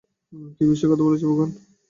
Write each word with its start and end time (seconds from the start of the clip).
কি 0.55 0.63
বিষয়ে 0.69 0.89
কথা 0.91 1.03
বলছো, 1.05 1.25
বুকান? 1.29 1.49